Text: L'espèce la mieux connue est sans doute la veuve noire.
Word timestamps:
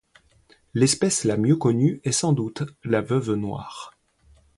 L'espèce 0.73 1.25
la 1.25 1.37
mieux 1.37 1.57
connue 1.57 2.01
est 2.03 2.11
sans 2.11 2.33
doute 2.33 2.63
la 2.83 3.01
veuve 3.01 3.33
noire. 3.35 3.91